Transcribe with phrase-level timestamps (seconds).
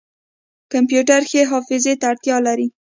[0.71, 2.67] کمپیوټر ښې حافظې ته اړتیا لري.